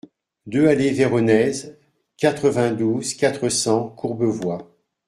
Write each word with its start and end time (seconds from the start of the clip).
deux 0.47 0.67
allée 0.67 0.89
Véronèse, 0.89 1.77
quatre-vingt-douze, 2.17 3.13
quatre 3.13 3.49
cents, 3.49 3.89
Courbevoie 3.91 4.75